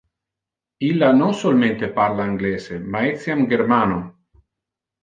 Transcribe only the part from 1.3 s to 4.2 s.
solmente parla anglese, ma etiam germano.